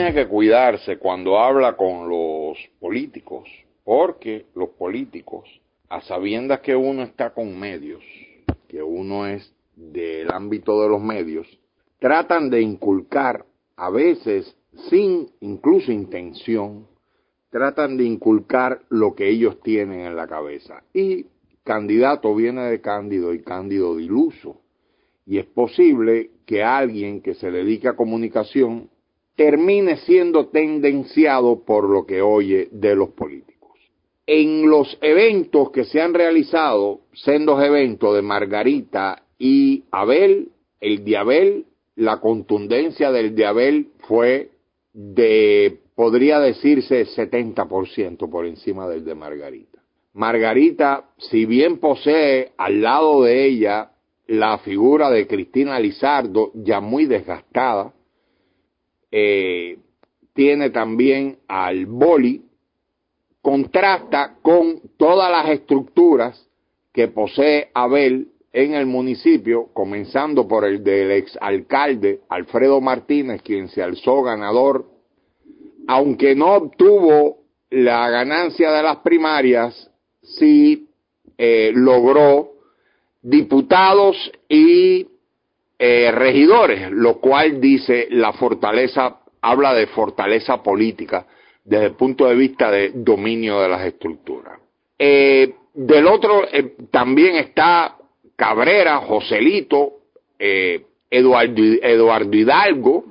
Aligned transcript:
tiene 0.00 0.14
que 0.14 0.28
cuidarse 0.28 0.96
cuando 0.96 1.38
habla 1.38 1.76
con 1.76 2.08
los 2.08 2.56
políticos, 2.78 3.50
porque 3.84 4.46
los 4.54 4.70
políticos, 4.70 5.46
a 5.90 6.00
sabiendas 6.00 6.60
que 6.60 6.74
uno 6.74 7.02
está 7.02 7.34
con 7.34 7.58
medios, 7.58 8.02
que 8.66 8.82
uno 8.82 9.26
es 9.26 9.52
del 9.76 10.32
ámbito 10.32 10.80
de 10.80 10.88
los 10.88 11.02
medios, 11.02 11.46
tratan 11.98 12.48
de 12.48 12.62
inculcar, 12.62 13.44
a 13.76 13.90
veces 13.90 14.56
sin 14.88 15.28
incluso 15.40 15.92
intención, 15.92 16.86
tratan 17.50 17.98
de 17.98 18.04
inculcar 18.04 18.80
lo 18.88 19.14
que 19.14 19.28
ellos 19.28 19.60
tienen 19.60 20.00
en 20.00 20.16
la 20.16 20.26
cabeza. 20.26 20.82
Y 20.94 21.26
candidato 21.62 22.34
viene 22.34 22.62
de 22.70 22.80
cándido 22.80 23.34
y 23.34 23.42
cándido 23.42 23.96
de 23.96 24.04
iluso. 24.04 24.62
Y 25.26 25.36
es 25.36 25.44
posible 25.44 26.30
que 26.46 26.62
alguien 26.64 27.20
que 27.20 27.34
se 27.34 27.50
dedique 27.50 27.86
a 27.86 27.96
comunicación 27.96 28.88
termine 29.36 29.96
siendo 29.98 30.48
tendenciado 30.48 31.64
por 31.64 31.88
lo 31.88 32.06
que 32.06 32.22
oye 32.22 32.68
de 32.70 32.94
los 32.94 33.10
políticos. 33.10 33.78
En 34.26 34.68
los 34.68 34.98
eventos 35.00 35.70
que 35.70 35.84
se 35.84 36.00
han 36.00 36.14
realizado, 36.14 37.00
sendos 37.12 37.62
eventos 37.62 38.14
de 38.14 38.22
Margarita 38.22 39.22
y 39.38 39.84
Abel, 39.90 40.50
el 40.80 41.04
de 41.04 41.16
Abel, 41.16 41.64
la 41.96 42.20
contundencia 42.20 43.10
del 43.12 43.34
de 43.34 43.46
Abel 43.46 43.88
fue 44.06 44.50
de, 44.92 45.80
podría 45.94 46.40
decirse, 46.40 47.06
70% 47.06 48.30
por 48.30 48.46
encima 48.46 48.88
del 48.88 49.04
de 49.04 49.14
Margarita. 49.14 49.80
Margarita, 50.14 51.04
si 51.18 51.46
bien 51.46 51.78
posee 51.78 52.52
al 52.56 52.82
lado 52.82 53.22
de 53.22 53.46
ella 53.46 53.92
la 54.26 54.58
figura 54.58 55.10
de 55.10 55.26
Cristina 55.26 55.78
Lizardo, 55.78 56.52
ya 56.54 56.80
muy 56.80 57.06
desgastada, 57.06 57.92
eh, 59.10 59.78
tiene 60.32 60.70
también 60.70 61.38
al 61.48 61.86
boli, 61.86 62.42
contrasta 63.42 64.36
con 64.42 64.80
todas 64.96 65.30
las 65.30 65.48
estructuras 65.50 66.48
que 66.92 67.08
posee 67.08 67.70
Abel 67.74 68.28
en 68.52 68.74
el 68.74 68.86
municipio, 68.86 69.68
comenzando 69.72 70.46
por 70.48 70.64
el 70.64 70.82
del 70.82 71.12
exalcalde 71.12 72.20
Alfredo 72.28 72.80
Martínez, 72.80 73.42
quien 73.42 73.68
se 73.68 73.82
alzó 73.82 74.22
ganador, 74.22 74.86
aunque 75.86 76.34
no 76.34 76.54
obtuvo 76.54 77.38
la 77.70 78.10
ganancia 78.10 78.72
de 78.72 78.82
las 78.82 78.98
primarias, 78.98 79.90
sí 80.22 80.88
eh, 81.38 81.72
logró 81.74 82.50
diputados 83.22 84.16
y 84.48 85.06
eh, 85.82 86.10
regidores, 86.12 86.90
lo 86.90 87.20
cual 87.20 87.58
dice 87.58 88.06
la 88.10 88.34
fortaleza, 88.34 89.20
habla 89.40 89.72
de 89.72 89.86
fortaleza 89.86 90.62
política 90.62 91.26
desde 91.64 91.86
el 91.86 91.92
punto 91.94 92.26
de 92.26 92.34
vista 92.34 92.70
de 92.70 92.90
dominio 92.94 93.62
de 93.62 93.68
las 93.70 93.86
estructuras. 93.86 94.60
Eh, 94.98 95.54
del 95.72 96.06
otro 96.06 96.46
eh, 96.52 96.74
también 96.90 97.36
está 97.36 97.96
Cabrera, 98.36 98.98
Joselito, 98.98 99.92
Eduardo, 100.38 101.62
Eduardo 101.82 102.36
Hidalgo, 102.36 103.04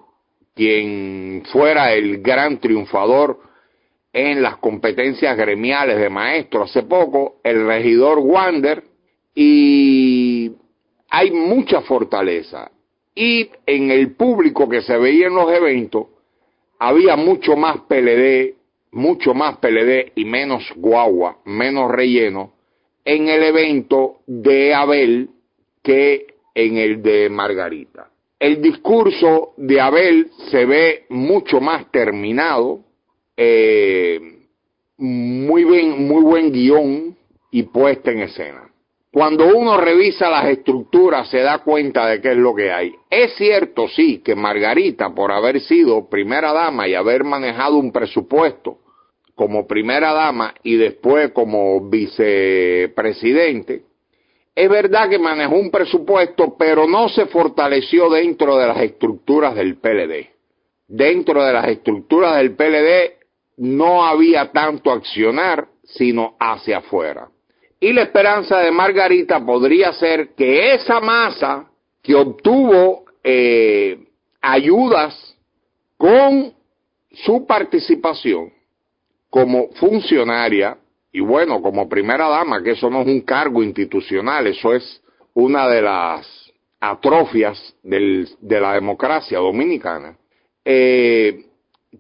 quien 0.53 1.41
fuera 1.51 1.91
el 1.93 2.21
gran 2.21 2.59
triunfador 2.59 3.39
en 4.13 4.43
las 4.43 4.57
competencias 4.57 5.35
gremiales 5.35 5.97
de 5.97 6.09
maestro 6.11 6.65
hace 6.65 6.83
poco, 6.83 7.37
el 7.43 7.65
regidor 7.65 8.19
Wander 8.19 8.83
y 9.33 10.51
hay 11.09 11.31
mucha 11.31 11.81
fortaleza. 11.81 12.71
Y 13.15 13.49
en 13.65 13.91
el 13.91 14.15
público 14.15 14.69
que 14.69 14.81
se 14.81 14.97
veía 14.97 15.27
en 15.27 15.35
los 15.35 15.51
eventos, 15.51 16.07
había 16.79 17.15
mucho 17.15 17.55
más 17.55 17.81
PLD, 17.81 18.55
mucho 18.91 19.33
más 19.33 19.57
PLD 19.57 20.13
y 20.15 20.25
menos 20.25 20.63
guagua, 20.75 21.39
menos 21.45 21.91
relleno, 21.91 22.53
en 23.03 23.27
el 23.27 23.43
evento 23.43 24.19
de 24.27 24.73
Abel 24.73 25.29
que 25.83 26.27
en 26.53 26.77
el 26.77 27.01
de 27.01 27.29
Margarita. 27.29 28.09
El 28.39 28.61
discurso 28.61 29.53
de 29.57 29.81
Abel 29.81 30.31
se 30.49 30.65
ve 30.65 31.05
mucho 31.09 31.59
más 31.59 31.91
terminado, 31.91 32.79
eh, 33.35 34.19
muy, 34.97 35.65
bien, 35.65 36.07
muy 36.07 36.23
buen 36.23 36.51
guion 36.51 37.17
y 37.51 37.63
puesta 37.63 38.11
en 38.11 38.19
escena. 38.19 38.68
Cuando 39.11 39.47
uno 39.47 39.77
revisa 39.77 40.29
las 40.29 40.45
estructuras 40.49 41.29
se 41.29 41.39
da 41.39 41.59
cuenta 41.59 42.05
de 42.05 42.21
qué 42.21 42.31
es 42.31 42.37
lo 42.37 42.53
que 42.53 42.71
hay. 42.71 42.93
Es 43.09 43.33
cierto, 43.35 43.87
sí, 43.87 44.21
que 44.23 44.35
Margarita, 44.35 45.15
por 45.15 45.31
haber 45.31 45.61
sido 45.61 46.07
primera 46.07 46.53
dama 46.53 46.87
y 46.87 46.93
haber 46.93 47.23
manejado 47.23 47.77
un 47.77 47.91
presupuesto 47.91 48.77
como 49.33 49.65
primera 49.65 50.13
dama 50.13 50.53
y 50.61 50.75
después 50.75 51.31
como 51.31 51.89
vicepresidente, 51.89 53.83
es 54.53 54.69
verdad 54.69 55.09
que 55.09 55.17
manejó 55.17 55.55
un 55.55 55.71
presupuesto, 55.71 56.55
pero 56.59 56.85
no 56.87 57.09
se 57.09 57.25
fortaleció 57.27 58.09
dentro 58.09 58.57
de 58.57 58.67
las 58.67 58.81
estructuras 58.81 59.55
del 59.55 59.77
PLD. 59.77 60.29
Dentro 60.87 61.43
de 61.43 61.53
las 61.53 61.67
estructuras 61.67 62.35
del 62.37 62.55
PLD 62.55 63.13
no 63.57 64.05
había 64.05 64.51
tanto 64.51 64.91
accionar, 64.91 65.67
sino 65.83 66.35
hacia 66.39 66.79
afuera. 66.79 67.29
Y 67.79 67.93
la 67.93 68.03
esperanza 68.03 68.59
de 68.59 68.71
Margarita 68.71 69.43
podría 69.45 69.93
ser 69.93 70.29
que 70.35 70.73
esa 70.73 70.99
masa 70.99 71.69
que 72.01 72.13
obtuvo 72.13 73.05
eh, 73.23 73.97
ayudas 74.41 75.37
con 75.97 76.53
su 77.11 77.45
participación 77.45 78.51
como 79.29 79.69
funcionaria 79.73 80.77
y 81.11 81.21
bueno, 81.21 81.61
como 81.61 81.89
primera 81.89 82.27
dama, 82.27 82.61
que 82.61 82.71
eso 82.71 82.89
no 82.89 83.01
es 83.01 83.07
un 83.07 83.21
cargo 83.21 83.63
institucional, 83.63 84.47
eso 84.47 84.73
es 84.73 85.01
una 85.33 85.67
de 85.67 85.81
las 85.81 86.51
atrofias 86.79 87.75
del, 87.81 88.29
de 88.39 88.61
la 88.61 88.73
democracia 88.73 89.39
dominicana, 89.39 90.17
eh, 90.63 91.45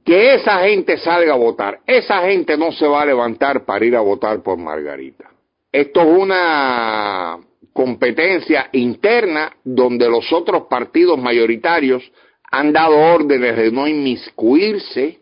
que 0.05 0.35
esa 0.35 0.59
gente 0.59 0.97
salga 0.97 1.33
a 1.33 1.37
votar. 1.37 1.79
Esa 1.85 2.21
gente 2.21 2.55
no 2.57 2.71
se 2.71 2.87
va 2.87 3.01
a 3.01 3.05
levantar 3.05 3.65
para 3.65 3.83
ir 3.83 3.95
a 3.95 4.01
votar 4.01 4.41
por 4.43 4.57
Margarita. 4.57 5.29
Esto 5.71 6.01
es 6.01 6.07
una 6.07 7.39
competencia 7.73 8.69
interna 8.73 9.55
donde 9.63 10.09
los 10.09 10.31
otros 10.33 10.63
partidos 10.69 11.19
mayoritarios 11.19 12.03
han 12.51 12.73
dado 12.73 12.97
órdenes 12.97 13.55
de 13.55 13.71
no 13.71 13.87
inmiscuirse. 13.87 15.19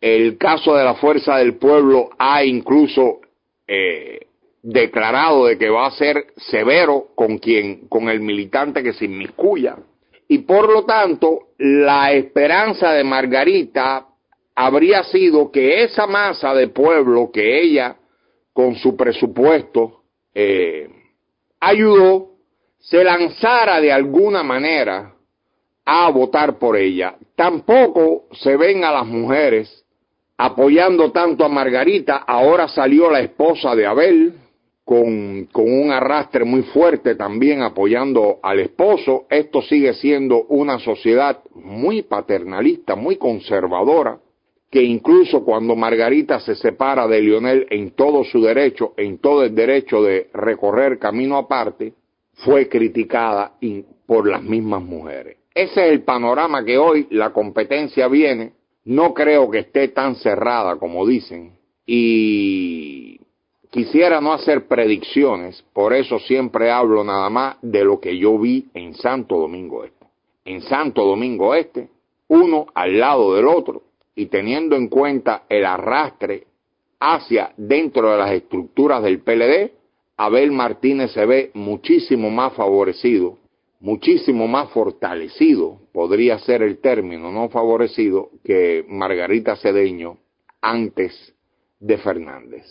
El 0.00 0.38
caso 0.38 0.74
de 0.74 0.84
la 0.84 0.94
Fuerza 0.94 1.36
del 1.36 1.56
Pueblo 1.56 2.10
ha 2.18 2.42
incluso 2.42 3.20
eh, 3.68 4.26
declarado 4.62 5.46
de 5.46 5.58
que 5.58 5.68
va 5.68 5.86
a 5.86 5.90
ser 5.92 6.26
severo 6.36 7.08
con 7.14 7.38
quien, 7.38 7.88
con 7.88 8.08
el 8.08 8.20
militante 8.20 8.82
que 8.82 8.94
se 8.94 9.04
inmiscuya. 9.04 9.76
Y 10.28 10.38
por 10.38 10.72
lo 10.72 10.84
tanto, 10.84 11.48
la 11.58 12.12
esperanza 12.12 12.92
de 12.92 13.04
Margarita 13.04 14.06
habría 14.54 15.02
sido 15.04 15.50
que 15.50 15.84
esa 15.84 16.06
masa 16.06 16.54
de 16.54 16.68
pueblo 16.68 17.30
que 17.30 17.60
ella 17.60 17.96
con 18.52 18.74
su 18.76 18.96
presupuesto, 18.96 20.02
eh, 20.34 20.88
ayudó, 21.60 22.30
se 22.78 23.02
lanzara 23.02 23.80
de 23.80 23.92
alguna 23.92 24.42
manera 24.42 25.14
a 25.84 26.10
votar 26.10 26.58
por 26.58 26.76
ella. 26.76 27.16
Tampoco 27.36 28.24
se 28.32 28.56
ven 28.56 28.84
a 28.84 28.92
las 28.92 29.06
mujeres 29.06 29.84
apoyando 30.36 31.12
tanto 31.12 31.44
a 31.44 31.48
Margarita. 31.48 32.16
Ahora 32.26 32.68
salió 32.68 33.10
la 33.10 33.20
esposa 33.20 33.74
de 33.74 33.86
Abel 33.86 34.34
con, 34.84 35.48
con 35.52 35.70
un 35.70 35.90
arrastre 35.90 36.44
muy 36.44 36.62
fuerte 36.62 37.14
también 37.14 37.62
apoyando 37.62 38.40
al 38.42 38.60
esposo. 38.60 39.26
Esto 39.30 39.62
sigue 39.62 39.94
siendo 39.94 40.44
una 40.44 40.78
sociedad 40.78 41.38
muy 41.54 42.02
paternalista, 42.02 42.96
muy 42.96 43.16
conservadora 43.16 44.18
que 44.72 44.82
incluso 44.82 45.44
cuando 45.44 45.76
Margarita 45.76 46.40
se 46.40 46.54
separa 46.54 47.06
de 47.06 47.20
Lionel 47.20 47.66
en 47.68 47.90
todo 47.90 48.24
su 48.24 48.40
derecho, 48.40 48.94
en 48.96 49.18
todo 49.18 49.44
el 49.44 49.54
derecho 49.54 50.02
de 50.02 50.30
recorrer 50.32 50.98
camino 50.98 51.36
aparte, 51.36 51.92
fue 52.36 52.70
criticada 52.70 53.52
por 54.06 54.26
las 54.26 54.42
mismas 54.42 54.82
mujeres. 54.82 55.36
Ese 55.54 55.86
es 55.86 55.92
el 55.92 56.04
panorama 56.04 56.64
que 56.64 56.78
hoy 56.78 57.06
la 57.10 57.34
competencia 57.34 58.08
viene. 58.08 58.54
No 58.86 59.12
creo 59.12 59.50
que 59.50 59.58
esté 59.58 59.88
tan 59.88 60.14
cerrada 60.16 60.76
como 60.76 61.06
dicen. 61.06 61.52
Y 61.84 63.20
quisiera 63.68 64.22
no 64.22 64.32
hacer 64.32 64.68
predicciones, 64.68 65.62
por 65.74 65.92
eso 65.92 66.18
siempre 66.20 66.70
hablo 66.70 67.04
nada 67.04 67.28
más 67.28 67.56
de 67.60 67.84
lo 67.84 68.00
que 68.00 68.16
yo 68.16 68.38
vi 68.38 68.68
en 68.72 68.94
Santo 68.94 69.36
Domingo 69.36 69.84
Este. 69.84 70.06
En 70.46 70.62
Santo 70.62 71.04
Domingo 71.04 71.54
Este, 71.54 71.90
uno 72.28 72.68
al 72.72 72.98
lado 72.98 73.34
del 73.34 73.46
otro, 73.46 73.82
y 74.14 74.26
teniendo 74.26 74.76
en 74.76 74.88
cuenta 74.88 75.44
el 75.48 75.64
arrastre 75.64 76.44
hacia 77.00 77.52
dentro 77.56 78.12
de 78.12 78.18
las 78.18 78.30
estructuras 78.32 79.02
del 79.02 79.20
PLD, 79.20 79.72
Abel 80.16 80.52
Martínez 80.52 81.12
se 81.12 81.24
ve 81.26 81.50
muchísimo 81.54 82.30
más 82.30 82.52
favorecido, 82.52 83.38
muchísimo 83.80 84.46
más 84.46 84.70
fortalecido, 84.70 85.80
podría 85.92 86.38
ser 86.38 86.62
el 86.62 86.78
término, 86.78 87.32
no 87.32 87.48
favorecido, 87.48 88.30
que 88.44 88.84
Margarita 88.88 89.56
Cedeño 89.56 90.18
antes 90.60 91.34
de 91.80 91.98
Fernández. 91.98 92.64